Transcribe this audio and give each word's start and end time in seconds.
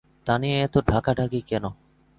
তা 0.27 0.33
নিয়ে 0.37 0.57
এত 0.63 0.75
ঢাকাঢাকি 0.89 1.39
কেন? 1.41 1.63